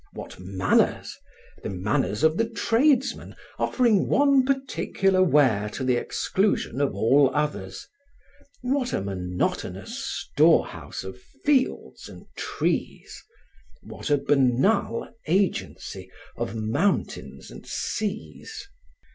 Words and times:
What 0.13 0.39
manners! 0.39 1.15
the 1.61 1.69
manners 1.69 2.23
of 2.23 2.37
the 2.37 2.49
tradesman 2.49 3.35
offering 3.59 4.07
one 4.07 4.43
particular 4.47 5.21
ware 5.21 5.69
to 5.73 5.83
the 5.83 5.95
exclusion 5.95 6.81
of 6.81 6.95
all 6.95 7.29
others. 7.35 7.87
What 8.63 8.93
a 8.93 9.01
monotonous 9.01 9.99
storehouse 10.03 11.03
of 11.03 11.19
fields 11.45 12.09
and 12.09 12.25
trees! 12.35 13.23
What 13.83 14.09
a 14.09 14.17
banal 14.17 15.07
agency 15.27 16.09
of 16.35 16.55
mountains 16.55 17.51
and 17.51 17.67
seas! 17.67 18.67